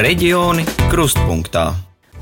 Reģioni 0.00 0.62
krustpunktā. 0.88 1.74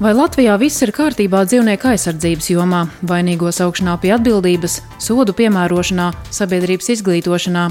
Vai 0.03 0.11
Latvijā 0.11 0.57
viss 0.59 0.83
ir 0.83 0.91
kārtībā 0.91 1.45
dzīvnieku 1.47 1.93
aizsardzības 1.93 2.49
jomā, 2.51 2.81
vainīgo 3.07 3.53
saukšanā 3.55 3.95
pie 4.03 4.11
atbildības, 4.17 4.81
sodu 5.03 5.31
piemērošanā, 5.39 6.09
sabiedrības 6.35 6.91
izglītošanā? 6.97 7.69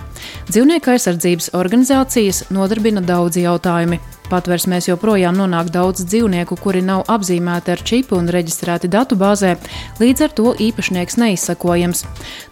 Dzīvnieku 0.48 0.94
aizsardzības 0.94 1.52
organizācijas 1.60 2.46
nodarbina 2.56 3.04
daudzi 3.04 3.44
jautājumi. 3.44 4.00
Patversmēs 4.28 4.90
joprojām 4.90 5.38
nonāk 5.40 5.70
daudz 5.72 6.04
dzīvnieku, 6.04 6.58
kuri 6.60 6.82
nav 6.84 7.06
apzīmēti 7.12 7.72
ar 7.74 7.84
čipu 7.88 8.18
un 8.20 8.28
reģistrēti 8.34 8.90
datubāzē, 8.92 9.54
līdz 10.02 10.26
ar 10.26 10.36
to 10.36 10.52
īpašnieks 10.68 11.18
neizsakojams. 11.22 12.04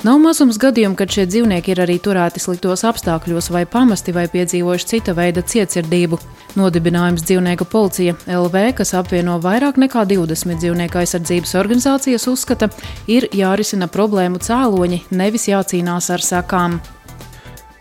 Nav 0.08 0.22
mazums 0.24 0.60
gadījumu, 0.62 0.96
kad 0.96 1.12
šie 1.12 1.28
dzīvnieki 1.28 1.76
ir 1.76 1.84
arī 1.84 2.00
turēti 2.00 2.44
sliktos 2.44 2.86
apstākļos 2.88 3.52
vai 3.52 3.66
pamesti 3.68 4.16
vai 4.16 4.26
piedzīvojuši 4.32 4.90
cita 4.94 5.16
veida 5.18 5.44
cietsirdību. 5.44 6.22
Nodibinājums 6.56 7.26
dzīvnieku 7.28 7.68
policija 7.68 8.16
LV, 8.32 8.66
kas 8.80 8.96
apvieno 8.96 9.36
vairāk 9.44 9.76
nekā 9.82 10.08
20 10.08 10.64
dzīvnieku 10.64 11.04
aizsardzības 11.04 11.58
organizācijas, 11.60 12.30
uzskata, 12.32 12.72
ir 13.12 13.28
jārisina 13.36 13.92
problēmu 13.92 14.40
cēloņi, 14.40 15.06
nevis 15.12 15.50
jācīnās 15.52 16.14
ar 16.16 16.24
sekām. 16.24 16.80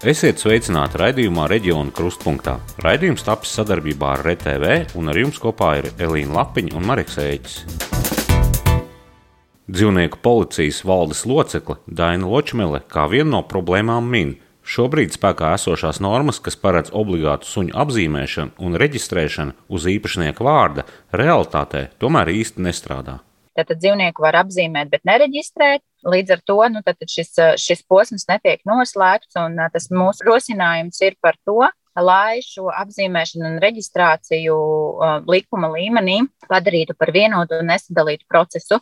Esiet 0.02 0.40
sveicināti 0.42 0.98
raidījumā 0.98 1.44
Reģiona 1.46 1.92
krustpunktā. 1.94 2.56
Raidījums 2.82 3.22
tapis 3.22 3.52
sadarbībā 3.54 4.08
ar 4.16 4.24
RTV, 4.26 4.96
un 4.98 5.12
ar 5.12 5.18
jums 5.20 5.38
kopā 5.38 5.68
ir 5.78 5.86
Elīna 6.02 6.34
Lapiņa 6.40 6.74
un 6.74 6.86
Marks 6.88 7.20
Eiķis. 7.22 7.60
Dzīvnieku 9.70 10.18
policijas 10.24 10.82
valdes 10.84 11.22
locekle 11.24 11.78
Daina 11.86 12.26
Ločmele 12.26 12.82
kā 12.90 13.06
vienu 13.12 13.36
no 13.36 13.42
problēmām 13.46 14.10
min. 14.10 14.34
Šobrīd 14.64 15.14
spēkā 15.14 15.52
esošās 15.54 16.02
normas, 16.02 16.40
kas 16.42 16.58
paredz 16.58 16.90
obligātu 16.90 17.46
suņu 17.46 17.76
apzīmēšanu 17.84 18.58
un 18.66 18.80
reģistrēšanu 18.80 19.54
uz 19.68 19.86
īpašnieka 19.94 20.44
vārda, 20.44 20.88
realitātē 21.12 21.86
tomēr 22.02 22.34
īsti 22.34 22.66
nestrādā. 22.66 23.20
Tātad 23.54 23.78
dzīvnieku 23.78 24.24
var 24.24 24.40
apzīmēt, 24.42 24.90
bet 24.90 25.04
nereģistrēt. 25.06 25.84
Līdz 26.10 26.34
ar 26.34 26.40
to 26.44 26.58
nu, 26.72 26.82
šis, 27.08 27.30
šis 27.62 27.84
posms 27.88 28.26
netiek 28.28 28.60
noslēgts, 28.68 29.38
un 29.40 29.56
tas 29.72 29.88
mūsu 29.94 30.26
rosinājums 30.26 30.98
ir 31.06 31.16
par 31.22 31.38
to, 31.46 31.62
lai 32.02 32.42
šo 32.42 32.66
apzīmēšanu 32.74 33.46
un 33.52 33.60
reģistrāciju 33.62 34.56
likuma 35.30 35.70
līmenī 35.76 36.18
padarītu 36.50 36.96
par 36.98 37.14
vienotu 37.14 37.60
un 37.60 37.70
nesadalītu 37.70 38.26
procesu, 38.28 38.80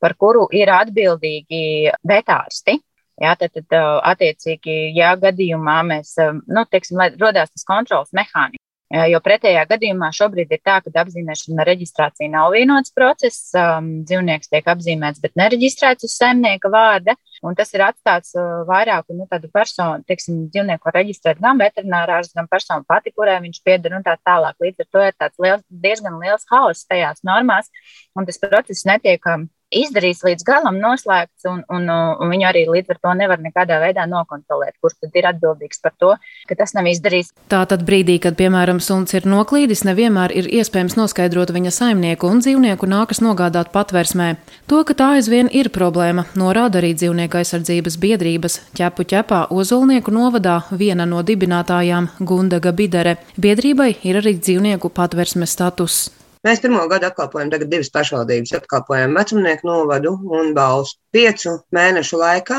par 0.00 0.16
kuru 0.16 0.48
ir 0.56 0.72
atbildīgi 0.72 1.92
vetārsti. 2.08 2.80
Jā, 3.22 3.36
tad, 3.38 3.52
tad 3.54 3.76
attiecīgi, 4.10 4.90
ja 4.96 5.12
gadījumā 5.20 5.76
mēs, 5.86 6.16
nu, 6.50 6.64
teiksim, 6.66 6.98
rodās 7.20 7.52
tas 7.52 7.62
kontrols 7.68 8.10
mehānisms, 8.16 8.63
Jo 8.92 9.18
pretējā 9.24 9.62
gadījumā 9.66 10.10
šobrīd 10.14 10.50
ir 10.52 10.60
tā, 10.62 10.76
ka 10.84 10.92
apzīmēšana 11.02 11.56
un 11.56 11.62
reģistrācija 11.66 12.30
nav 12.30 12.52
vienots 12.52 12.92
process. 12.94 13.48
Um, 13.56 14.04
dzīvnieks 14.06 14.52
tiek 14.52 14.68
apzīmēts, 14.70 15.22
bet 15.24 15.32
nereģistrēts 15.40 16.04
uz 16.06 16.14
saimnieka 16.18 16.68
vārda. 16.70 17.16
Tas 17.56 17.72
ir 17.74 17.82
atstāts 17.86 18.36
uh, 18.36 18.62
vairāku 18.68 19.16
nu, 19.16 19.26
personu, 19.28 20.04
teiksim, 20.06 20.44
dzīvnieku 20.52 20.92
reģistrēt 20.94 21.40
gan 21.42 21.58
veterinārārs, 21.60 22.34
gan 22.36 22.46
personu 22.50 22.86
pati, 22.88 23.12
kurai 23.16 23.40
viņš 23.44 23.62
pieder 23.64 23.96
un 23.96 24.04
tā 24.04 24.14
tālāk. 24.20 24.60
Līdz 24.62 24.84
ar 24.84 24.90
to 24.92 25.04
ir 25.08 25.42
liels, 25.42 25.66
diezgan 25.88 26.20
liels 26.20 26.46
haoss 26.52 26.86
tajās 26.86 27.24
normās, 27.26 27.72
un 28.14 28.28
tas 28.28 28.40
process 28.44 28.86
netiek 28.88 29.32
um, 29.32 29.48
izdarīts 29.72 30.22
līdz 30.24 30.44
galam, 30.46 30.78
noslēgts, 30.82 31.46
un, 31.50 31.62
un, 31.72 31.88
un 31.88 32.32
viņu 32.32 32.46
arī 32.48 32.64
līdz 32.70 32.94
ar 32.94 33.00
to 33.02 33.14
nevar 33.18 33.42
nekādā 33.42 33.78
veidā 33.82 34.06
nokontrolēt, 34.10 34.76
kurš 34.82 34.98
tad 35.04 35.18
ir 35.18 35.28
atbildīgs 35.30 35.82
par 35.84 35.94
to, 36.00 36.12
ka 36.48 36.56
tas 36.58 36.74
nav 36.76 36.88
izdarīts. 36.90 37.32
Tātad 37.52 37.84
brīdī, 37.86 38.18
kad, 38.22 38.36
piemēram, 38.38 38.80
suns 38.84 39.14
ir 39.16 39.28
noklīdis, 39.28 39.84
nevienmēr 39.88 40.34
ir 40.36 40.48
iespējams 40.60 40.96
noskaidrot 41.00 41.52
viņa 41.54 41.74
saimnieku 41.74 42.30
un 42.30 42.42
dzīvnieku 42.44 42.88
nākas 42.90 43.22
nogādāt 43.24 43.72
patversmē. 43.74 44.34
To, 44.70 44.82
ka 44.86 44.96
tā 44.98 45.12
aizvien 45.18 45.50
ir 45.52 45.70
problēma, 45.74 46.26
norāda 46.38 46.80
arī 46.82 46.94
dzīvnieku 46.98 47.40
aizsardzības 47.42 47.98
biedrības 48.02 48.60
ķepu 48.78 49.08
ķepā 49.14 49.44
Ozolnieku 49.54 50.14
novadā 50.14 50.60
viena 50.72 51.06
no 51.08 51.22
dibinātājām 51.26 52.10
Gundaga 52.20 52.74
Bidere. 52.76 53.18
Biedrībai 53.40 53.94
ir 54.02 54.20
arī 54.22 54.36
dzīvnieku 54.40 54.92
patversmes 54.94 55.54
status. 55.54 56.04
Mēs 56.44 56.60
pirmo 56.60 56.82
gadu 56.90 57.06
apkalpojam 57.08 57.48
tagad 57.54 57.70
divas 57.72 57.88
pašvaldības. 57.92 58.50
Apkalpojam 58.58 59.14
vecumnieku 59.16 59.64
novadu 59.64 60.10
un 60.38 60.50
balstu. 60.56 60.98
Piecu 61.16 61.54
mēnešu 61.72 62.18
laikā 62.20 62.58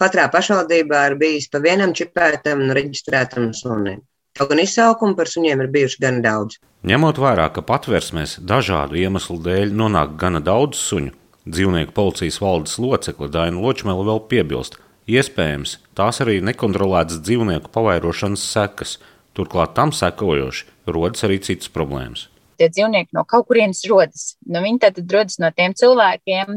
katrā 0.00 0.24
pašvaldībā 0.32 1.02
ir 1.10 1.16
bijis 1.20 1.50
pa 1.52 1.60
vienam 1.60 1.92
čipētam 1.98 2.62
un 2.64 2.72
reģistrētam 2.78 3.50
sunim. 3.56 3.98
Kaut 4.36 4.48
gan 4.52 4.62
izsaukumu 4.62 5.16
par 5.18 5.28
suņiem 5.28 5.64
ir 5.64 5.68
bijuši 5.74 6.00
gan 6.00 6.22
daudz. 6.24 6.56
Ņemot 6.88 7.20
vērā, 7.20 7.50
ka 7.52 7.64
patversmēs 7.64 8.38
dažādu 8.40 8.96
iemeslu 9.00 9.36
dēļ 9.44 9.74
nonāk 9.82 10.14
gana 10.20 10.40
daudz 10.44 10.80
suņu, 10.80 11.12
dzīvnieku 11.44 11.92
policijas 11.96 12.38
valdes 12.40 12.78
locekle 12.80 13.28
Daina 13.32 13.60
Ločmela 13.60 14.06
vēl 14.06 14.22
piebilst, 14.30 14.78
iespējams, 15.12 15.76
tās 15.96 16.22
arī 16.24 16.38
nekontrolētas 16.44 17.20
dzīvnieku 17.24 17.72
pavairošanas 17.76 18.48
sekas, 18.54 18.96
turklāt 19.36 19.76
tam 19.76 19.92
sekojoši 19.92 20.66
rodas 20.88 21.28
arī 21.28 21.40
citas 21.50 21.72
problēmas 21.72 22.30
tie 22.58 22.68
dzīvnieki 22.72 23.16
no 23.16 23.24
kaut 23.28 23.46
kurienes 23.48 23.82
rodas. 23.90 24.28
Nu, 24.46 24.62
viņi 24.64 24.80
tad 24.82 25.00
rodas 25.02 25.38
no 25.42 25.50
tiem 25.54 25.74
cilvēkiem, 25.76 26.54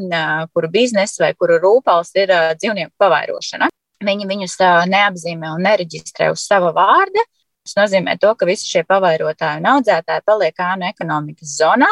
kuru 0.54 0.70
biznesa 0.74 1.26
vai 1.26 1.34
kuru 1.38 1.60
rūpals 1.64 2.14
ir 2.20 2.34
dzīvnieku 2.60 2.96
pavairošana. 3.00 3.70
Viņi 4.06 4.30
viņus 4.30 4.56
neapzīmē 4.90 5.52
un 5.58 5.66
nereģistrē 5.68 6.30
uz 6.32 6.46
sava 6.48 6.72
vārda. 6.76 7.26
Tas 7.68 7.76
nozīmē 7.76 8.16
to, 8.18 8.32
ka 8.40 8.48
visi 8.48 8.70
šie 8.70 8.86
pavairotāji 8.88 9.60
un 9.60 9.68
audzētāji 9.76 10.26
paliek 10.26 10.62
ānu 10.64 10.88
ekonomikas 10.90 11.58
zonā. 11.60 11.90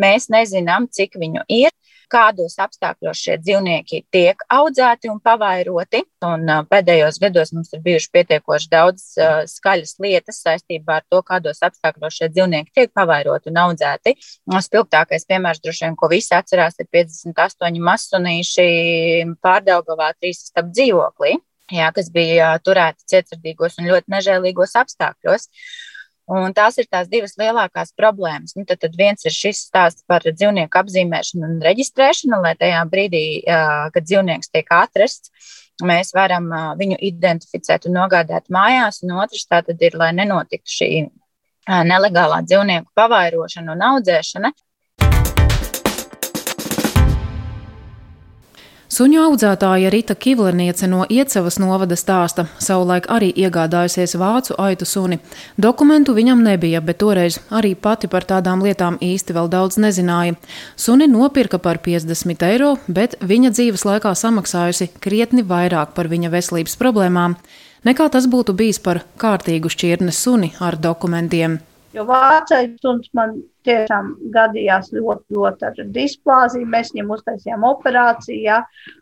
Mēs 0.00 0.30
nezinām, 0.32 0.88
cik 0.90 1.18
viņu 1.20 1.44
ir, 1.52 1.70
kādos 2.12 2.58
apstākļos 2.60 3.20
šie 3.24 3.36
dzīvnieki 3.40 4.02
tiek 4.12 4.42
audzēti 4.52 5.10
un 5.12 5.20
pavairoti. 5.24 6.02
Un 6.26 6.48
pēdējos 6.70 7.18
gados 7.22 7.52
mums 7.56 7.72
ir 7.72 7.82
bijuši 7.84 8.10
pietiekoši 8.16 8.70
daudz 8.72 9.06
skaļas 9.52 9.96
lietas 10.02 10.42
saistībā 10.44 11.00
ar 11.00 11.06
to, 11.10 11.22
kādos 11.26 11.62
apstākļos 11.64 12.18
šie 12.20 12.28
dzīvnieki 12.32 12.74
tiek 12.76 12.92
pavairoti 12.94 13.52
un 13.52 13.62
audzēti. 13.66 14.16
Spilgtākais 14.68 15.26
piemērs, 15.28 15.62
droši 15.64 15.86
vien, 15.86 15.96
ko 15.98 16.10
visi 16.12 16.36
atcerās, 16.36 16.78
ir 16.80 16.90
58 16.92 17.80
masunīši 17.88 18.68
pārdaugavā 19.42 20.12
trīs 20.18 20.44
stab 20.52 20.70
dzīvoklī. 20.72 21.38
Jā, 21.72 21.88
kas 21.96 22.10
bija 22.12 22.52
turēti 22.60 23.06
cietsirdīgos 23.08 23.78
un 23.80 23.88
ļoti 23.88 24.12
nežēlīgos 24.12 24.76
apstākļos. 24.82 25.48
Un 26.30 26.54
tās 26.54 26.78
ir 26.78 26.86
tās 26.86 27.08
divas 27.10 27.34
lielākās 27.40 27.90
problēmas. 27.98 28.54
Nu, 28.56 28.64
tad, 28.68 28.78
tad 28.84 28.94
viens 28.98 29.26
ir 29.26 29.34
šis 29.34 29.64
stāsts 29.66 30.04
par 30.06 30.22
dzīvnieku 30.22 30.78
apzīmēšanu 30.78 31.48
un 31.48 31.56
reģistrēšanu, 31.64 32.38
lai 32.44 32.54
tajā 32.60 32.84
brīdī, 32.92 33.24
kad 33.44 34.06
dzīvnieks 34.06 34.52
tiek 34.54 34.70
atrasts, 34.76 35.32
mēs 35.82 36.14
varam 36.14 36.46
viņu 36.78 37.00
identificēt 37.02 37.88
un 37.90 37.98
nogādāt 37.98 38.46
mājās. 38.54 39.02
Un 39.02 39.16
otrs 39.24 39.48
tātad 39.50 39.82
ir, 39.82 39.98
lai 39.98 40.12
nenotiktu 40.14 40.76
šī 40.78 40.90
nelegālā 41.68 42.42
dzīvnieku 42.46 42.90
pavairošana 42.98 43.74
un 43.74 43.84
audzēšana, 43.90 44.52
Suņu 49.02 49.18
audzētāja 49.18 49.88
Rita 49.90 50.14
Kivleniece 50.14 50.86
no 50.86 51.02
Iecevas 51.10 51.56
novada 51.58 51.96
stāsta, 51.98 52.44
savulaik 52.62 53.08
arī 53.10 53.32
iegādājusies 53.34 54.12
vācu 54.20 54.54
aitu 54.62 54.86
suni. 54.86 55.16
Dokumentu 55.64 56.14
viņam 56.14 56.44
nebija, 56.46 56.78
bet 56.86 57.00
toreiz 57.00 57.40
arī 57.50 57.72
pati 57.74 58.06
par 58.12 58.22
tādām 58.28 58.62
lietām 58.62 59.00
īsti 59.02 59.34
vēl 59.34 59.50
daudz 59.50 59.80
nezināja. 59.82 60.36
Suni 60.78 61.08
nopirka 61.10 61.58
par 61.58 61.80
50 61.82 62.46
eiro, 62.46 62.76
bet 62.86 63.16
viņa 63.18 63.50
dzīves 63.56 63.82
laikā 63.88 64.12
samaksājusi 64.22 64.92
krietni 65.02 65.42
vairāk 65.42 65.96
par 65.98 66.06
viņa 66.12 66.30
veselības 66.36 66.78
problēmām, 66.78 67.34
nekā 67.88 68.06
tas 68.06 68.30
būtu 68.30 68.54
bijis 68.54 68.78
par 68.78 69.02
kārtīgu 69.18 69.72
šķirnes 69.72 70.22
suni 70.28 70.52
ar 70.62 70.78
dokumentiem. 70.78 71.58
Jo 71.96 72.06
vācais 72.06 72.78
suns 72.78 73.10
man 73.18 73.40
tiešām 73.66 74.12
gadījās 74.34 74.90
ļoti, 74.94 75.36
ļoti 75.36 75.66
ar 75.68 75.80
displāziju. 75.94 76.68
Mēs 76.72 76.92
viņam 76.94 77.12
uztaisījām 77.16 77.66
operāciju, 77.68 78.38
ja, 78.44 78.60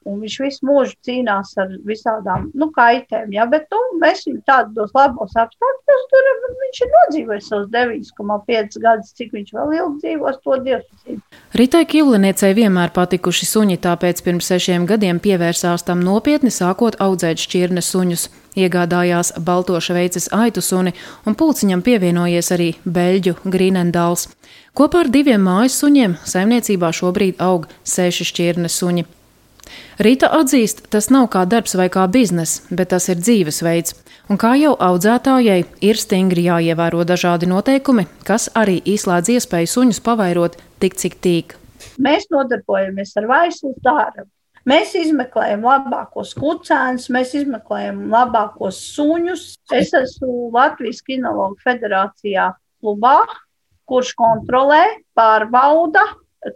un 0.08 0.20
viņš 0.22 0.36
visu 0.44 0.68
mūžu 0.68 0.96
cīnās 1.06 1.52
ar 1.60 1.72
visādām 1.86 2.50
nu, 2.54 2.70
kaitēm. 2.76 3.30
Ja, 3.34 3.46
bet 3.50 3.68
nu, 3.72 3.80
mēs 4.02 4.24
viņu 4.28 4.42
tādos 4.48 4.94
labos 4.96 5.36
apstākļos 5.38 6.06
turam. 6.12 6.42
Viņš 6.60 6.82
ir 6.84 6.92
nodzīvojis 6.96 7.48
savus 7.50 7.70
9,5 7.74 8.80
gadus, 8.82 9.14
cik 9.16 9.32
viņš 9.36 9.54
vēl 9.56 9.76
ilgi 9.78 10.04
dzīvos, 10.04 10.40
to 10.44 10.58
Dievs. 10.64 11.20
Ritai 11.56 11.84
Kivliniecei 11.88 12.52
vienmēr 12.56 12.92
patikuši 12.94 13.48
suņi, 13.48 13.80
tāpēc 13.82 14.22
pirms 14.26 14.50
sešiem 14.52 14.86
gadiem 14.90 15.22
pievērsās 15.22 15.86
tam 15.86 16.04
nopietni, 16.04 16.52
sākot 16.54 17.00
audzēt 17.02 17.42
šķirnes 17.42 17.90
suņus. 17.94 18.28
Iegādājās 18.58 19.32
balto 19.46 19.78
šveices 19.78 20.28
aitu 20.34 20.62
suni, 20.64 20.94
un 21.26 21.36
pulciņam 21.38 21.84
pievienojies 21.86 22.50
arī 22.56 22.72
beļģu 22.84 23.36
Grīnendāls. 23.44 24.26
Kopā 24.74 25.04
ar 25.04 25.10
diviem 25.12 25.42
mājas 25.46 25.78
suņiem 25.82 26.18
saimniecībā 26.26 26.90
šobrīd 26.94 27.38
aug 27.42 27.68
seši 27.86 28.26
šķirnes 28.32 28.78
suņi. 28.82 29.06
Rīta 30.02 30.30
atzīst, 30.34 30.86
tas 30.90 31.10
nav 31.14 31.28
kā 31.30 31.44
darbs 31.46 31.76
vai 31.78 31.86
kā 31.92 32.06
bizness, 32.10 32.64
bet 32.70 32.90
tas 32.94 33.06
ir 33.12 33.20
dzīvesveids. 33.20 33.94
Un 34.30 34.38
kā 34.40 34.54
jau 34.58 34.72
audzētājai, 34.78 35.60
ir 35.82 35.98
stingri 35.98 36.46
jāievēro 36.46 37.04
dažādi 37.06 37.48
noteikumi, 37.50 38.06
kas 38.26 38.48
arī 38.54 38.78
izslēdz 38.94 39.34
iespēju 39.36 39.70
suņus 39.74 40.02
pavairot 40.06 40.58
tik, 40.82 40.98
cik 40.98 41.18
tīk. 41.22 41.56
Mēs 42.00 42.28
nodarbojamies 42.32 43.16
ar 43.20 43.26
vaislu 43.30 43.74
darbu. 43.84 44.28
Mēs 44.68 44.92
izmeklējam 44.98 45.62
labākos 45.64 46.34
kucēnus, 46.36 47.08
mēs 47.12 47.32
izmeklējam 47.38 48.02
labākos 48.12 48.80
suņus. 48.92 49.44
Es 49.72 49.94
esmu 49.96 50.50
Latvijas 50.52 51.00
Kinologu 51.06 51.56
federācijā 51.64 52.50
klubā, 52.82 53.22
kurš 53.88 54.12
kontrolē, 54.18 54.82
pārbauda, 55.16 56.04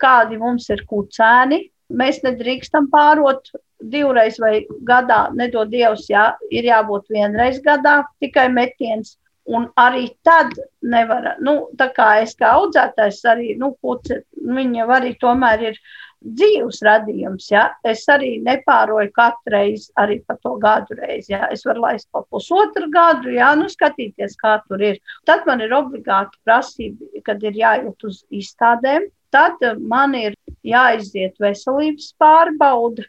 kādi 0.00 0.36
mums 0.40 0.68
ir 0.74 0.84
kucēni. 0.90 1.62
Mēs 1.94 2.20
nedrīkstam 2.24 2.90
pārot 2.92 3.48
divreiz 3.80 4.36
vai 4.40 4.62
gadā, 4.84 5.28
nedod 5.36 5.72
Dievs, 5.72 6.06
jā, 6.12 6.30
ir 6.52 6.68
jābūt 6.68 7.08
vienreiz 7.12 7.60
gadā 7.64 8.02
tikai 8.20 8.48
metiens. 8.52 9.16
Un 9.44 9.66
arī 9.76 10.06
tad 10.24 10.54
nevar, 10.80 11.34
nu, 11.44 11.66
tā 11.76 11.90
kā 11.92 12.06
es 12.22 12.32
kā 12.38 12.54
audzētājs 12.56 13.18
arī, 13.28 13.50
nu, 13.60 13.74
puci, 13.82 14.16
viņa 14.40 14.86
arī 14.96 15.10
tomēr 15.20 15.64
ir 15.68 15.80
dzīves 16.24 16.80
radījums. 16.86 17.50
Ja? 17.52 17.64
Es 17.84 18.06
arī 18.08 18.38
nepāroju 18.44 19.12
katru 19.14 19.52
reizi, 19.52 19.90
arī 20.00 20.20
par 20.24 20.38
to 20.40 20.54
gadu 20.62 20.96
reizi. 20.96 21.34
Ja? 21.34 21.48
Es 21.52 21.64
varu 21.68 21.84
laist 21.84 22.08
pa 22.12 22.22
pusotru 22.24 22.88
gadu, 22.92 23.34
ja? 23.36 23.52
nu, 23.58 23.68
skatīties, 23.68 24.38
kā 24.40 24.56
tur 24.68 24.82
ir. 24.82 25.00
Tad 25.28 25.44
man 25.48 25.60
ir 25.64 25.74
obligāti 25.76 26.40
prasība, 26.46 27.24
kad 27.26 27.44
ir 27.44 27.58
jāiet 27.60 28.08
uz 28.08 28.22
izstādēm. 28.32 29.10
Tad 29.34 29.60
man 29.82 30.14
ir 30.16 30.38
jāiziet 30.64 31.36
veselības 31.42 32.14
pārbauda. 32.22 33.04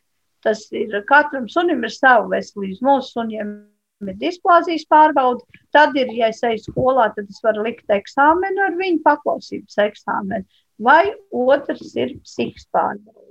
Tas 0.45 0.67
ir 0.75 0.99
katram 1.07 1.47
sunim 1.49 1.85
ir 1.85 1.93
sava 1.93 2.27
veselības. 2.35 2.83
Mūsu 2.85 3.15
suniem 3.15 3.55
ir 4.03 4.18
displāzijas 4.19 4.86
pārbauda. 4.92 5.45
Tad, 5.75 5.95
ir, 6.00 6.12
ja 6.15 6.30
es 6.33 6.44
eju 6.44 6.63
skolā, 6.69 7.09
tad 7.15 7.30
es 7.30 7.42
varu 7.44 7.65
likt 7.68 7.92
eksāmenu 7.92 8.63
ar 8.68 8.75
viņu 8.80 9.03
paklausības 9.06 9.80
eksāmenu 9.88 10.45
vai 10.80 11.13
otrs 11.31 11.95
ir 11.95 12.18
psihiskā 12.24 12.71
pārbaude. 12.75 13.21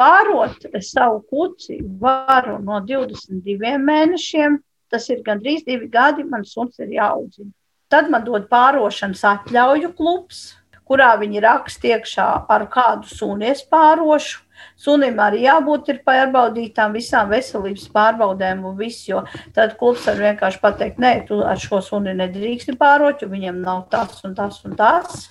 Pārot 0.00 0.64
savu 0.84 1.20
kuci 1.28 1.78
varu 2.00 2.58
no 2.64 2.80
22 2.84 3.76
mēnešiem, 3.80 4.58
tas 4.90 5.08
ir 5.12 5.20
gandrīz 5.24 5.64
divi 5.66 5.88
gadi, 5.88 6.24
man 6.24 6.44
suns 6.44 6.78
ir 6.80 6.92
jāaudzina. 6.96 7.52
Tad 7.90 8.08
man 8.10 8.24
dod 8.24 8.48
pārošanas 8.48 9.24
atļauju 9.26 9.92
klubs, 9.98 10.54
kurā 10.88 11.12
viņi 11.20 11.42
raksta 11.44 11.92
iekšā 11.94 12.28
ar 12.48 12.66
kādu 12.72 13.10
suni 13.10 13.50
es 13.50 13.62
pārošu. 13.62 14.40
Sunim 14.80 15.18
arī 15.20 15.44
jābūt 15.44 15.90
ir 15.92 16.00
pārbaudītām 16.06 16.94
visām 16.96 17.28
veselības 17.32 17.88
pārbaudēm 17.94 18.64
un 18.68 18.78
viss, 18.78 19.08
jo 19.08 19.24
tad 19.56 19.76
klubs 19.80 20.06
var 20.08 20.20
vienkārši 20.20 20.62
pateikt, 20.62 21.02
nē, 21.02 21.12
tu 21.28 21.42
ar 21.44 21.60
šo 21.60 21.82
suni 21.84 22.16
nedrīksti 22.16 22.76
pārot, 22.80 23.22
jo 23.22 23.28
viņam 23.32 23.60
nav 23.64 23.86
tas 23.92 24.24
un 24.24 24.34
tas 24.38 24.62
un 24.64 24.76
tas. 24.78 25.28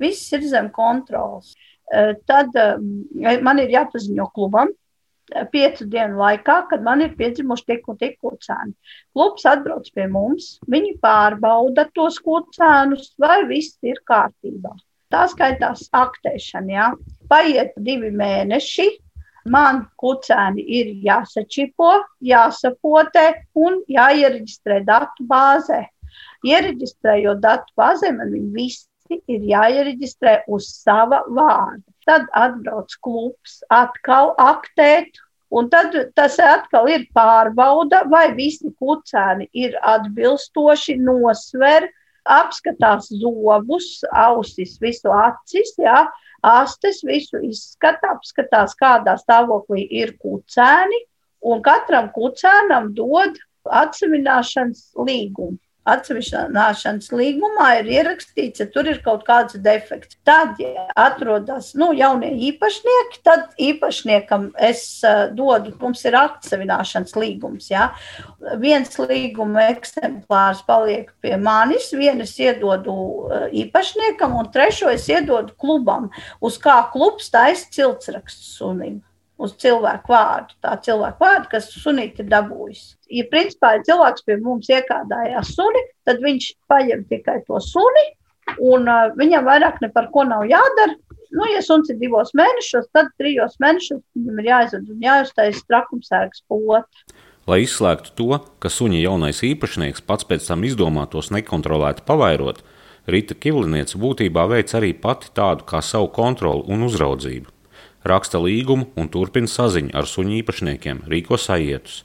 Viss 0.00 0.32
ir 0.32 0.46
zem 0.48 0.70
kontrols. 0.72 1.54
Eh, 1.90 2.14
tad 2.26 2.54
eh, 2.54 3.40
man 3.42 3.58
ir 3.58 3.72
jāpaziņo 3.74 4.28
klubam, 4.36 4.68
eh, 5.34 5.46
piecu 5.50 5.88
dienu 5.90 6.20
laikā, 6.20 6.60
kad 6.70 6.84
man 6.86 7.02
ir 7.02 7.16
piedzimuši 7.18 7.66
tik 7.66 7.88
un 7.90 7.98
tik 7.98 8.14
kucēni. 8.22 8.76
Klubs 9.16 9.46
atbrauc 9.50 9.90
pie 9.96 10.06
mums, 10.06 10.52
viņi 10.70 10.94
pārbauda 11.02 11.88
tos 11.94 12.20
kucēnus, 12.22 13.10
vai 13.18 13.40
viss 13.50 13.78
ir 13.82 13.98
kārtībā. 14.06 14.76
Tā 15.10 15.24
skaitās 15.32 15.88
aktēšana. 15.90 16.70
Ja? 16.70 16.92
Paiet 17.30 17.72
divi 17.78 18.10
mēneši, 18.16 18.88
man 19.50 19.84
kucēni 20.00 20.64
ir 20.80 20.92
jāsačipo, 21.06 21.92
jāsapotē 22.26 23.26
un 23.54 23.80
jāiereģistrē 23.88 24.82
datu 24.86 25.26
bāzē. 25.30 25.84
Iereģistrējot 26.46 27.40
datu 27.40 27.72
bāzē, 27.78 28.12
man 28.16 28.32
viņi 28.34 28.52
visi 28.56 29.20
ir 29.30 29.46
jāiereģistrē 29.52 30.40
uz 30.50 30.68
sava 30.74 31.22
vārda. 31.28 31.84
Tad 32.08 32.26
atbrauc 32.34 32.94
klubs, 33.04 33.60
atkal 33.70 34.32
aktēt, 34.40 35.20
un 35.50 35.68
tad 35.70 35.94
tas 36.16 36.38
atkal 36.42 36.88
ir 36.90 37.06
pārbauda, 37.14 38.04
vai 38.10 38.30
visi 38.34 38.72
kucēni 38.80 39.50
ir 39.52 39.76
atbilstoši 39.82 40.96
nosver, 41.02 41.90
apskatās 42.30 43.10
zobus, 43.20 44.00
ausis, 44.14 44.76
visu 44.82 45.12
acis, 45.14 45.74
jā, 45.80 46.04
astes, 46.46 47.02
visu 47.06 47.40
izskata, 47.46 48.14
apskatās, 48.16 48.76
kādā 48.78 49.16
stāvoklī 49.20 49.86
ir 50.02 50.14
kucēni, 50.22 51.02
un 51.50 51.64
katram 51.64 52.10
kucēnam 52.14 52.92
dod 52.96 53.40
atsevišķināšanas 53.82 54.86
līgumu 55.08 55.58
atsevišķināšanas 55.94 57.10
līgumā 57.14 57.68
ir 57.80 57.90
ierakstīts, 57.98 58.62
ja 58.62 58.68
tur 58.70 58.88
ir 58.90 59.00
kaut 59.04 59.24
kāds 59.28 59.58
defekts. 59.62 60.18
Tad, 60.26 60.60
ja 60.62 60.86
atrodas 60.98 61.72
nu, 61.78 61.90
jaunie 61.96 62.32
īpašnieki, 62.50 63.20
tad 63.26 63.58
īpašniekam 63.60 64.50
es 64.70 64.84
uh, 65.06 65.26
dodu, 65.34 65.74
mums 65.80 66.04
ir 66.08 66.18
atsevišķināšanas 66.20 67.16
līgums. 67.18 67.70
Ja? 67.72 67.90
Viens 68.62 68.96
līguma 69.00 69.68
eksemplārs 69.74 70.64
paliek 70.66 71.12
pie 71.24 71.36
manis, 71.40 71.90
vienu 71.96 72.26
es 72.26 72.36
iedodu 72.40 72.96
uh, 72.96 73.46
īpašniekam, 73.50 74.38
un 74.40 74.50
trešo 74.54 74.90
es 74.94 75.08
iedodu 75.10 75.54
klubam, 75.60 76.10
uz 76.40 76.58
kā 76.62 76.80
klubs 76.92 77.30
taisa 77.32 77.68
ciltsrakstu 77.74 78.46
sunim 78.46 79.00
uz 79.40 79.54
cilvēku 79.60 80.12
vārdu, 80.12 80.54
tā 80.64 80.76
cilvēku 80.84 81.24
vārdu, 81.24 81.50
kas 81.54 81.68
sunīti 81.72 82.24
ir 82.24 82.30
dabūjis. 82.30 82.82
Ja 83.16 83.26
principā 83.32 83.74
ja 83.76 83.84
cilvēks 83.88 84.26
pie 84.26 84.36
mums 84.42 84.70
iekādājās 84.70 85.54
suni, 85.56 85.82
tad 86.08 86.20
viņš 86.24 86.50
paņem 86.70 87.06
tikai 87.10 87.40
to 87.46 87.60
suni, 87.64 88.06
un 88.72 88.88
uh, 88.90 89.12
viņam 89.18 89.46
vairāk 89.48 89.80
ne 89.84 89.90
par 89.94 90.10
ko 90.14 90.26
nav 90.28 90.46
jādara. 90.50 90.96
Nu, 91.30 91.46
ja 91.46 91.60
suns 91.62 91.90
ir 91.92 91.98
divos 92.00 92.32
mēnešos, 92.34 92.88
tad 92.94 93.12
trijos 93.20 93.54
mēnešos 93.62 94.02
viņam 94.18 94.40
ir 94.42 94.48
jāizved 94.50 94.88
un 94.90 95.04
jāuztais 95.04 95.62
trakumsērgas 95.68 96.42
poti. 96.50 97.04
Lai 97.48 97.62
izslēgtu 97.64 98.12
to, 98.18 98.40
ka 98.62 98.70
suņa 98.70 98.98
jaunais 99.00 99.40
īpašnieks 99.46 100.04
pats 100.06 100.26
pēc 100.26 100.50
tam 100.50 100.66
izdomātos 100.66 101.30
nekontrolēti 101.34 102.04
pavairot, 102.06 102.60
Rīta 103.10 103.34
Kivliniece 103.38 103.98
būtībā 103.98 104.44
veic 104.50 104.74
arī 104.76 104.90
pati 104.92 105.30
tādu 105.34 105.64
kā 105.66 105.80
savu 105.82 106.10
kontroli 106.14 106.66
un 106.70 106.84
uzraudzību 106.86 107.59
raksta 108.06 108.40
līgumu 108.42 108.90
un 108.96 109.10
turpina 109.12 109.50
saziņu 109.50 109.94
ar 109.96 110.08
suņu 110.08 110.38
īpašniekiem, 110.40 111.04
rīko 111.10 111.38
sajietus. 111.40 112.04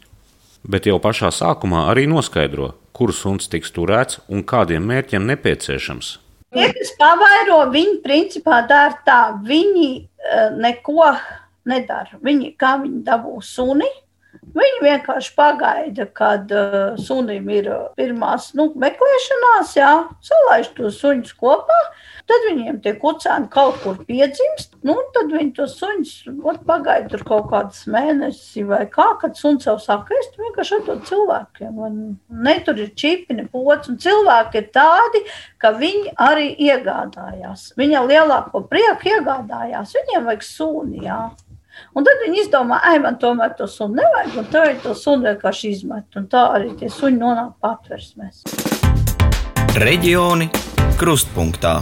Bet 0.65 0.87
jau 0.89 0.97
pašā 1.01 1.29
sākumā 1.33 1.85
arī 1.91 2.07
noskaidro, 2.09 2.73
kurš 2.95 3.21
suns 3.25 3.49
tiks 3.51 3.73
turēts 3.75 4.19
un 4.31 4.41
kādiem 4.47 4.85
mērķiem 4.89 5.27
nepieciešams. 5.29 6.15
Tie, 6.55 6.67
kas 6.71 6.93
pavairo, 6.97 7.59
viņi 7.73 7.99
principā 8.03 8.61
dara 8.69 8.95
tā, 9.05 9.19
viņi 9.45 9.89
uh, 9.99 10.55
neko 10.55 11.11
nedara. 11.69 12.19
Viņi, 12.23 12.53
kā 12.59 12.75
viņi 12.81 13.03
dabūs 13.05 13.51
suni, 13.57 13.89
Viņi 14.55 14.81
vienkārši 14.85 15.33
pagaida, 15.35 16.05
kad 16.15 16.51
uh, 16.55 16.95
sunim 17.01 17.49
ir 17.51 17.69
pirmās 17.99 18.51
nu, 18.55 18.69
meklēšanās, 18.79 19.75
jā, 19.77 19.93
salaiž 20.23 20.69
tos 20.77 20.99
suņus 21.01 21.35
kopā. 21.39 21.79
Tad 22.25 22.41
viņiem 22.47 22.79
tie 22.81 22.95
kucēni 22.97 23.51
kaut 23.53 23.75
kur 23.83 23.99
piedzimst, 24.07 24.71
nu, 24.87 24.95
tad 25.13 25.29
viņi 25.29 25.51
tos 25.59 25.75
suņus 25.77 26.13
pagaida 26.65 27.11
tur 27.11 27.21
kaut 27.27 27.51
kādas 27.51 27.83
mēnesis 27.91 28.65
vai 28.65 28.81
kā, 28.89 29.11
kad 29.21 29.37
suns 29.37 29.67
jau 29.67 29.75
saka, 29.81 30.17
es 30.17 30.31
vienkārši 30.39 30.79
atdod 30.79 31.03
cilvēkiem. 31.05 31.77
Un, 31.85 31.99
ne 32.47 32.55
tur 32.65 32.81
ir 32.81 32.95
čipi, 32.97 33.37
ne 33.37 33.45
pots, 33.51 33.91
un 33.91 33.99
cilvēki 34.01 34.61
ir 34.63 34.71
tādi, 34.73 35.21
ka 35.61 35.75
viņi 35.77 36.15
arī 36.25 36.49
iegādājās. 36.65 37.73
Viņa 37.77 38.05
lielāko 38.09 38.63
prieku 38.71 39.13
iegādājās, 39.13 39.93
viņiem 39.99 40.31
vajag 40.31 40.47
suni, 40.49 41.05
jā. 41.05 41.19
Un 41.95 42.03
tad 42.03 42.19
viņi 42.25 42.41
izdomā, 42.43 42.81
ai, 42.83 42.97
man 42.99 43.15
tomēr 43.21 43.53
to 43.55 43.69
sunu 43.71 44.01
nevajag, 44.01 44.33
un 44.41 44.49
tā 44.51 44.65
viņi 44.67 44.81
to 44.83 44.95
sunu 44.99 45.29
vienkārši 45.29 45.71
izmet. 45.71 46.09
Un 46.19 46.27
tā 46.27 46.41
arī 46.57 46.73
tie 46.75 46.91
suņi 46.91 47.21
nonāk 47.21 47.53
patversmēs. 47.63 48.43
Reģioni 49.79 50.51
krustpunktā. 50.99 51.77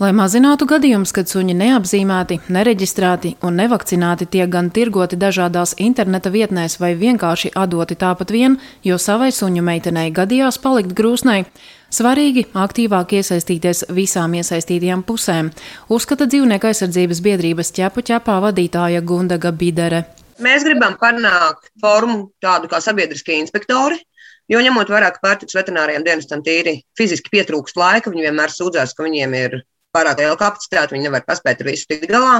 Lai 0.00 0.14
mazinātu 0.16 0.64
gadījumus, 0.64 1.10
kad 1.12 1.28
suņi 1.28 1.52
neapzīmēti, 1.58 2.38
nereģistrēti 2.56 3.34
un 3.44 3.58
nevakcināti 3.60 4.24
tiek 4.32 4.48
gan 4.48 4.70
tirgoti 4.72 5.18
dažādās 5.20 5.74
interneta 5.76 6.32
vietnēs 6.32 6.78
vai 6.80 6.94
vienkārši 6.96 7.50
atdoti 7.52 7.98
tāpat 8.00 8.32
vien, 8.32 8.56
jo 8.80 8.96
savai 8.96 9.28
suņu 9.36 9.60
meitenei 9.60 10.06
gadījās 10.16 10.56
palikt 10.64 10.94
grūsnai, 10.96 11.42
svarīgi 11.92 12.46
aktīvāk 12.56 13.12
iesaistīties 13.18 13.90
visām 13.92 14.38
iesaistītajām 14.40 15.04
pusēm, 15.04 15.52
uzskata 15.92 16.24
dzīvnieku 16.32 16.70
aizsardzības 16.70 17.20
biedrības 17.26 17.76
ķepu 17.76 18.08
ķepā 18.08 18.40
vadītāja 18.46 19.04
Gundaga 19.04 19.52
Bidere. 19.52 20.06
Mēs 20.40 20.64
gribam 20.64 20.96
panākt 20.96 21.74
formu 21.76 22.30
tādu 22.40 22.72
kā 22.72 22.80
sabiedriskie 22.80 23.36
inspektori, 23.42 24.00
Jo 24.50 24.58
ņemot 24.58 24.88
vērā, 24.90 25.12
ka 25.14 25.20
pārtiks 25.22 25.54
veterināriem 25.54 26.02
dienestam 26.02 26.40
tīri 26.42 26.80
fiziski 26.98 27.30
pietrūkst 27.30 27.76
laika, 27.78 28.10
viņi 28.10 28.24
vienmēr 28.24 28.50
sūdzās, 28.50 28.96
ka 28.98 29.04
viņiem 29.06 29.36
ir 29.38 29.60
pārāk 29.96 30.22
liela 30.22 30.38
kapacitāte, 30.40 30.94
viņi 30.94 31.08
nevar 31.08 31.26
paspēt 31.26 31.60
ar 31.62 31.70
visu 31.72 31.90
tikt 31.90 32.08
galā. 32.12 32.38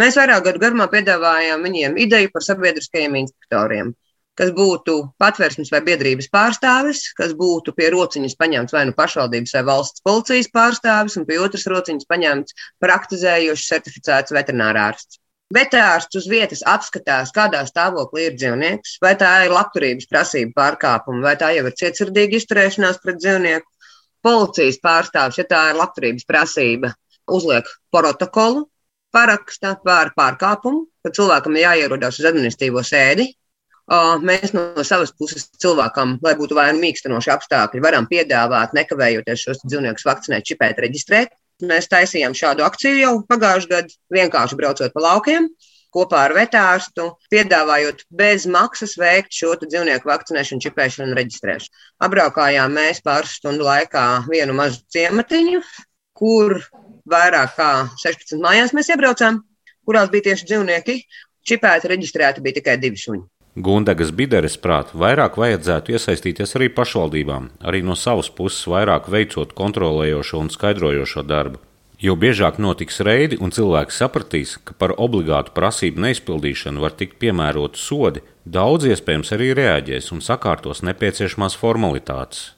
Mēs 0.00 0.18
vairāk 0.20 0.44
gadu 0.48 0.62
garumā 0.66 0.88
piedāvājām 0.92 1.64
viņiem 1.66 1.98
ideju 2.04 2.34
par 2.34 2.46
sabiedriskajiem 2.46 3.18
inspektoriem 3.22 3.94
kas 4.38 4.52
būtu 4.54 4.94
patvērsmes 5.18 5.72
vai 5.74 5.80
biedrības 5.86 6.28
pārstāvis, 6.30 7.08
kas 7.18 7.34
būtu 7.38 7.74
pie 7.74 7.90
rociņas 7.94 8.36
paņemts 8.38 8.74
vai 8.76 8.84
nu 8.86 8.94
pašvaldības 8.98 9.54
vai 9.56 9.62
valsts 9.66 10.04
policijas 10.06 10.50
pārstāvis, 10.54 11.16
un 11.18 11.26
pie 11.26 11.40
otras 11.42 11.66
rociņas 11.72 12.06
paņemts 12.12 12.58
praktizējošs 12.84 13.70
certificēts 13.72 14.36
veterinārārsts. 14.36 15.18
Vetārsts 15.54 16.18
uz 16.20 16.26
vietas 16.28 16.60
apskatās, 16.68 17.32
kādā 17.32 17.62
stāvoklī 17.64 18.26
ir 18.28 18.34
dzīvnieks, 18.36 18.98
vai 19.00 19.14
tā 19.16 19.30
ir 19.46 19.54
labturības 19.56 20.08
prasība 20.10 20.52
pārkāpuma, 20.60 21.22
vai 21.24 21.38
tā 21.40 21.54
jau 21.56 21.64
ir 21.70 21.76
cietsirdīga 21.80 22.36
izturēšanās 22.36 23.00
pret 23.00 23.18
dzīvnieku. 23.22 23.77
Policijas 24.24 24.80
pārstāvis, 24.82 25.38
ja 25.38 25.46
tā 25.48 25.62
ir 25.70 25.78
labturības 25.78 26.26
prasība, 26.28 26.92
uzliek 27.30 27.68
protokolu, 27.94 28.66
paraksta 29.14 29.76
par 29.84 30.12
pārkāpumu, 30.18 30.86
ka 31.04 31.12
cilvēkam 31.14 31.56
ir 31.56 31.66
jāierodas 31.68 32.18
uz 32.20 32.30
administratīvo 32.30 32.82
sēdi, 32.84 33.30
Mēs 34.20 34.52
no 34.52 34.84
savas 34.84 35.14
puses 35.16 35.46
cilvēkam, 35.62 36.18
lai 36.20 36.34
būtu 36.36 36.56
vairāk 36.56 36.76
mīkstinoši 36.76 37.30
apstākļi, 37.32 37.80
varam 37.80 38.04
piedāvāt, 38.10 38.74
nekavējoties 38.76 39.44
šos 39.46 39.62
dzīvniekus 39.64 40.04
vakcinēt, 40.04 40.44
čipēt, 40.44 40.82
reģistrēt. 40.84 41.32
Mēs 41.64 41.88
taisījām 41.88 42.36
šādu 42.36 42.66
akciju 42.66 42.98
jau 43.00 43.14
pagājušajā 43.30 43.70
gadā, 43.72 43.96
vienkārši 44.12 44.58
braucot 44.60 44.92
pa 44.92 45.04
laukiem 45.06 45.48
kopā 45.94 46.24
ar 46.28 46.34
vetārstu, 46.36 47.08
piedāvājot 47.32 48.04
bez 48.20 48.46
maksas 48.50 48.96
veikt 49.00 49.34
šo 49.36 49.54
dzīvnieku 49.62 50.08
vakcinēšanu, 50.08 50.64
čipēšanu 50.66 51.08
un 51.10 51.18
reģistrēšanu. 51.18 51.86
Apbraukājām 52.08 52.76
mēs 52.78 53.02
pāris 53.04 53.38
stundu 53.40 53.66
laikā 53.68 54.04
vienu 54.28 54.56
mazu 54.58 54.82
ciematiņu, 54.94 55.62
kur 56.18 56.58
vairāk 57.08 57.56
kā 57.56 57.72
16 58.02 58.42
mājās 58.42 58.74
mēs 58.76 58.92
iebraucām, 58.92 59.42
kurās 59.88 60.12
bija 60.12 60.30
tieši 60.30 60.52
dzīvnieki. 60.52 61.00
Čipēti, 61.48 61.88
reģistrēti 61.88 62.44
bija 62.44 62.58
tikai 62.60 62.76
divi 62.80 63.00
suņi. 63.00 63.24
Gundegas 63.58 64.12
bideres 64.14 64.54
prāt, 64.60 64.92
vairāk 64.94 65.38
vajadzētu 65.40 65.96
iesaistīties 65.96 66.52
arī 66.54 66.68
pašvaldībām, 66.76 67.48
arī 67.66 67.80
no 67.82 67.96
savas 67.98 68.28
puses 68.30 68.68
vairāk 68.70 69.08
veicot 69.10 69.54
kontrolējošo 69.58 70.44
un 70.44 70.52
skaidrojošo 70.54 71.24
darbu. 71.26 71.58
Jo 71.98 72.14
biežāk 72.14 72.60
notiks 72.62 73.00
reidi 73.02 73.40
un 73.42 73.50
cilvēki 73.50 73.90
sapratīs, 73.90 74.52
ka 74.62 74.76
par 74.78 74.92
obligātu 75.02 75.50
prasību 75.56 76.04
neizpildīšanu 76.04 76.84
var 76.84 76.94
tikt 76.94 77.16
piemēroti 77.18 77.82
sodi, 77.82 78.22
daudz 78.46 78.86
iespējams 78.86 79.34
arī 79.34 79.48
reaģēs 79.58 80.12
un 80.14 80.22
sakārtos 80.22 80.84
nepieciešamās 80.86 81.58
formalitātes. 81.58 82.52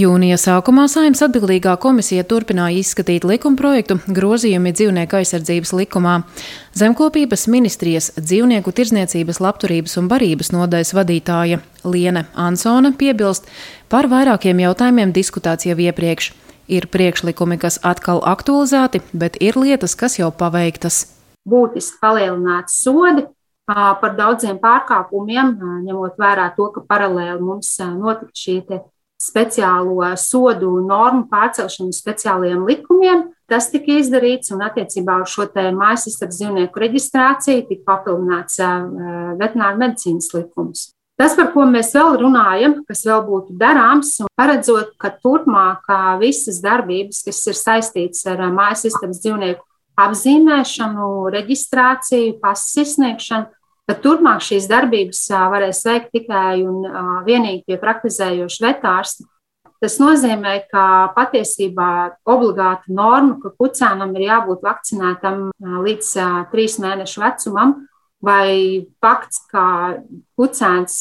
Jūnija 0.00 0.36
sākumā 0.38 0.86
saimnes 0.88 1.20
atbildīgā 1.26 1.74
komisija 1.82 2.22
turpināja 2.28 2.78
izskatīt 2.78 3.24
likumprojektu 3.26 3.98
grozījumi 4.16 4.70
dzīvnieku 4.72 5.18
aizsardzības 5.18 5.72
likumā. 5.76 6.12
Zemkopības 6.78 7.42
ministrijas 7.50 8.06
dzīvnieku 8.16 8.72
tirzniecības, 8.76 9.40
labturības 9.44 9.98
un 10.00 10.06
barības 10.08 10.52
nodaļas 10.54 10.92
vadītāja 10.96 11.58
Liene 11.84 12.22
Ansone 12.38 12.92
piebilst, 13.00 13.50
par 13.92 14.08
vairākiem 14.12 14.62
jautājumiem 14.62 15.12
diskutēts 15.16 15.66
jau 15.68 15.76
iepriekš. 15.76 16.30
Ir 16.70 16.86
priekšlikumi, 16.86 17.58
kas 17.60 17.80
atkal 17.82 18.22
aktualizēti, 18.30 19.02
bet 19.12 19.36
ir 19.42 19.58
lietas, 19.58 19.98
kas 19.98 20.16
jau 20.20 20.30
paveiktas. 20.30 21.02
Būtiski 21.50 21.98
palielināts 22.00 22.78
sodi 22.86 23.26
par 23.66 24.16
daudziem 24.16 24.62
pārkāpumiem, 24.62 25.52
ņemot 25.84 26.16
vērā 26.20 26.48
to, 26.56 26.70
ka 26.76 26.86
paralēli 26.88 27.42
mums 27.42 27.74
notika 27.98 28.32
šī 28.44 28.56
speciālo 29.20 30.06
sodu 30.16 30.70
normu 30.86 31.26
pārcelšanu 31.30 31.92
speciālajiem 31.94 32.64
likumiem. 32.68 33.26
Tas 33.50 33.68
tika 33.72 33.98
izdarīts, 33.98 34.52
un 34.54 34.62
attiecībā 34.64 35.18
uz 35.24 35.34
šo 35.34 35.48
mājas 35.76 36.06
izsardz 36.08 36.38
dzīvnieku 36.38 36.80
reģistrāciju 36.80 37.66
tika 37.68 37.84
papildināts 37.92 38.60
veterināra 39.40 39.76
medicīnas 39.76 40.30
likums. 40.36 40.88
Tas, 41.20 41.34
par 41.36 41.50
ko 41.52 41.66
mēs 41.68 41.90
vēl 41.92 42.14
runājam, 42.22 42.78
kas 42.88 43.02
vēl 43.04 43.20
būtu 43.26 43.58
darāms, 43.60 44.14
un 44.24 44.30
paredzot, 44.40 44.94
ka 44.96 45.10
turpmāk 45.20 45.90
visas 46.22 46.62
darbības, 46.64 47.20
kas 47.26 47.42
ir 47.50 47.58
saistītas 47.58 48.24
ar 48.30 48.40
mājas 48.54 48.86
izsardz 48.88 49.20
dzīvnieku 49.20 49.66
apzīmēšanu, 50.00 51.10
reģistrāciju, 51.34 52.38
pasas 52.40 52.86
izsniegšanu, 52.86 53.50
Tad 53.90 54.04
turpmāk 54.04 54.38
šīs 54.46 54.68
darbības 54.70 55.24
varēs 55.50 55.80
veikt 55.82 56.12
tikai 56.14 56.60
un 56.62 56.84
vienīgi 57.26 57.64
pie 57.66 57.78
praktizējoša 57.82 58.62
vetārsta. 58.62 59.24
Tas 59.82 59.96
nozīmē, 59.98 60.52
ka 60.70 60.84
patiesībā 61.16 61.88
obligāta 62.28 62.86
norma, 62.86 63.40
ka 63.42 63.50
kucēnam 63.58 64.12
ir 64.14 64.28
jābūt 64.28 64.62
vakcinētam 64.62 65.48
līdz 65.58 66.10
trīs 66.52 66.78
mēnešu 66.78 67.24
vecumam, 67.24 67.74
vai 68.22 68.86
fakts, 69.02 69.42
ka 69.50 69.64
kucēns 70.38 71.00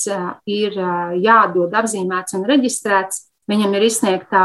ir 0.49 0.81
jādod 1.21 1.77
apzīmēts 1.77 2.39
un 2.39 2.49
reģistrēts, 2.49 3.27
viņam 3.53 3.77
ir 3.77 3.85
izsniegta 3.85 4.41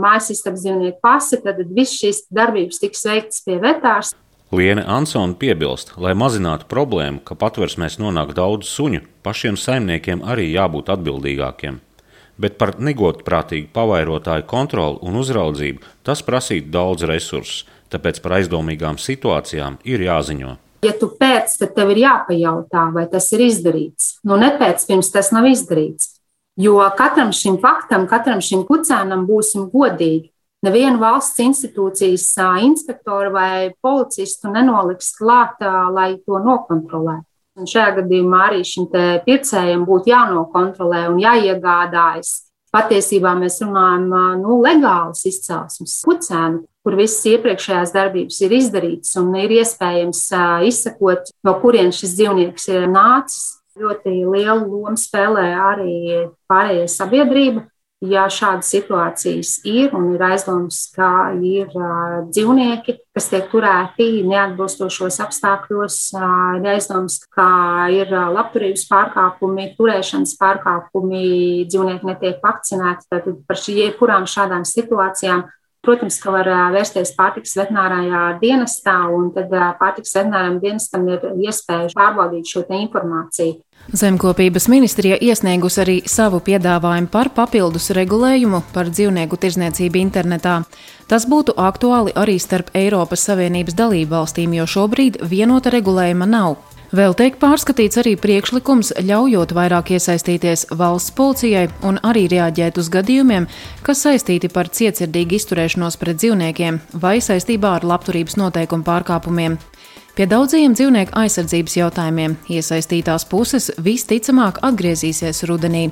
mājas 0.00 0.32
istabas 0.34 0.66
dzīvnieku 0.66 0.98
pase, 1.04 1.38
tad 1.46 1.62
viss 1.70 1.94
šīs 2.02 2.24
darbības 2.34 2.82
tiks 2.82 3.06
veiktas 3.06 3.46
pie 3.46 3.62
vetārsta. 3.62 4.18
Liene 4.52 4.84
Ansona 4.86 5.34
piebilst, 5.34 5.94
lai 5.96 6.12
mazinātu 6.14 6.68
problēmu, 6.70 7.22
ka 7.24 7.34
patversmēs 7.38 7.96
nonāk 7.98 8.34
daudz 8.36 8.68
suņu, 8.68 9.00
pašiem 9.24 9.56
saimniekiem 9.58 10.22
arī 10.22 10.50
jābūt 10.52 10.92
atbildīgākiem. 10.94 11.80
Bet 12.38 12.58
par 12.58 12.74
negodprātīgu 12.82 13.70
pavairotāju 13.74 14.44
kontroli 14.50 15.00
un 15.06 15.16
uzraudzību 15.22 15.86
tas 16.06 16.22
prasītu 16.26 16.70
daudz 16.74 17.06
resursu, 17.08 17.64
tāpēc 17.90 18.20
par 18.22 18.40
aizdomīgām 18.40 18.98
situācijām 19.00 19.78
ir 19.86 20.04
jāziņo. 20.04 20.56
Ja 20.84 20.92
tu 21.00 21.08
pēc, 21.16 21.54
tad 21.62 21.72
tev 21.78 21.94
ir 21.94 22.02
jāpajautā, 22.02 22.90
vai 22.92 23.06
tas 23.08 23.30
ir 23.32 23.46
izdarīts. 23.46 24.18
Nu, 24.26 24.36
nepēc, 24.36 24.84
pirms 24.90 25.08
tas 25.14 25.32
nav 25.32 25.48
izdarīts. 25.48 26.10
Jo 26.60 26.76
katram 26.98 27.32
šim 27.34 27.56
faktam, 27.62 28.04
katram 28.10 28.42
šim 28.44 28.66
kucēnam 28.68 29.24
būsim 29.26 29.70
godīgi. 29.72 30.33
Neviena 30.64 30.96
valsts 30.96 31.42
institūcijas 31.44 32.30
inspektora 32.64 33.28
vai 33.32 33.72
policistu 33.84 34.48
nenoliks 34.48 35.10
klāt, 35.18 35.60
lai 35.92 36.14
to 36.24 36.38
nokontrolētu. 36.40 37.26
Un 37.60 37.68
šajā 37.68 37.90
gadījumā 37.98 38.40
arī 38.48 38.62
šim 38.66 38.86
pircējam 39.26 39.84
būtu 39.86 40.10
jānokontrolē 40.10 41.04
un 41.10 41.20
jāiegādājas. 41.20 42.30
Patiesībā 42.74 43.34
mēs 43.38 43.60
runājam 43.62 44.08
nu, 44.40 44.56
legālas 44.64 45.20
izcelsmes 45.28 46.00
kucēnu, 46.06 46.64
kur 46.82 46.96
visas 46.98 47.28
iepriekšējās 47.34 47.92
darbības 47.94 48.40
ir 48.46 48.56
izdarītas 48.56 49.12
un 49.20 49.36
ir 49.38 49.52
iespējams 49.60 50.24
izsekot, 50.70 51.28
no 51.44 51.54
kurienes 51.60 52.00
šis 52.00 52.16
dzīvnieks 52.16 52.66
ir 52.72 52.88
nācis. 52.90 53.60
Ļoti 53.74 54.16
lielu 54.22 54.64
lomu 54.70 54.96
spēlē 54.98 55.48
arī 55.58 55.94
pārējā 56.50 56.88
sabiedrība 56.90 57.66
ja 58.02 58.24
šādas 58.32 58.68
situācijas 58.72 59.58
ir 59.68 59.94
un 59.96 60.10
ir 60.14 60.22
aizdoms, 60.26 60.80
ka 60.94 61.32
ir 61.38 61.70
uh, 61.78 62.24
dzīvnieki, 62.28 62.96
kas 63.14 63.28
tiek 63.32 63.46
turēti 63.52 64.24
neatbilstošos 64.28 65.20
apstākļos, 65.24 65.98
uh, 66.18 66.28
ir 66.58 66.68
aizdoms, 66.74 67.20
ka 67.34 67.48
ir 67.94 68.10
uh, 68.12 68.28
labturības 68.34 68.86
pārkāpumi, 68.90 69.70
turēšanas 69.78 70.36
pārkāpumi, 70.40 71.24
dzīvnieki 71.70 72.10
netiek 72.10 72.44
vakcinēti, 72.44 73.08
tad 73.12 73.30
par 73.48 73.60
šī, 73.60 73.78
jebkurām 73.84 74.28
šādām 74.30 74.66
situācijām 74.68 75.46
Protams, 75.84 76.16
ka 76.22 76.32
var 76.32 76.48
vērsties 76.72 77.12
pārtiks 77.16 77.54
veterinārajā 77.58 78.22
dienestā, 78.40 78.96
un 79.12 79.28
tad 79.34 79.52
pārtiks 79.80 80.14
veterinārajam 80.16 80.58
dienestam 80.62 81.06
ir 81.12 81.28
iespēja 81.44 81.92
pārbaudīt 81.92 82.48
šo 82.48 82.64
informāciju. 82.72 83.60
Zemkopības 83.92 84.64
ministrija 84.72 85.18
iesniegus 85.20 85.76
arī 85.82 85.98
savu 86.08 86.40
piedāvājumu 86.44 87.10
par 87.12 87.28
papildus 87.36 87.90
regulējumu 87.92 88.62
par 88.72 88.88
dzīvnieku 88.88 89.36
tirzniecību 89.36 90.00
internetā. 90.00 90.62
Tas 91.10 91.28
būtu 91.28 91.52
aktuāli 91.60 92.14
arī 92.16 92.38
starp 92.40 92.72
Eiropas 92.72 93.26
Savienības 93.28 93.76
dalību 93.76 94.14
valstīm, 94.16 94.56
jo 94.56 94.64
šobrīd 94.64 95.20
vienota 95.28 95.74
regulējuma 95.74 96.30
nav. 96.30 96.56
Vēl 96.94 97.10
tiek 97.18 97.34
pārskatīts 97.42 97.98
arī 97.98 98.12
priekšlikums, 98.14 98.92
ļaujot 99.02 99.50
vairāk 99.56 99.88
iesaistīties 99.96 100.68
valsts 100.78 101.10
policijai 101.18 101.64
un 101.82 101.98
arī 102.06 102.28
reaģēt 102.30 102.78
uz 102.78 102.90
gadījumiem, 102.94 103.48
kas 103.82 104.04
saistīti 104.04 104.46
par 104.52 104.70
cietsirdīgu 104.70 105.34
izturēšanos 105.40 105.98
pret 105.98 106.20
dzīvniekiem 106.22 106.78
vai 107.02 107.16
saistībā 107.18 107.74
ar 107.80 107.88
labturības 107.90 108.38
noteikumu 108.38 108.86
pārkāpumiem. 108.86 109.58
Pie 110.14 110.28
daudziem 110.30 110.78
dzīvnieku 110.78 111.18
aizsardzības 111.18 111.76
jautājumiem 111.80 112.38
iesaistītās 112.46 113.26
puses 113.26 113.72
visticamāk 113.82 114.62
atgriezīsies 114.62 115.42
rudenī. 115.50 115.88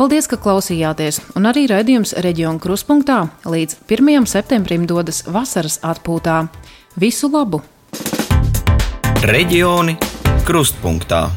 Paldies, 0.00 0.30
ka 0.32 0.40
klausījāties, 0.40 1.20
un 1.36 1.50
arī 1.50 1.68
raidījums 1.68 2.16
Reģiona 2.24 2.62
Kruspunkta 2.62 3.26
līdz 3.44 3.82
1. 3.84 4.24
septembrim 4.24 4.88
dodas 4.88 5.26
vasaras 5.28 5.82
atpūtā. 5.84 6.46
Visu 6.96 7.28
labu! 7.28 7.60
Reģioni 9.28 9.98
Krustpunktā. 10.48 11.28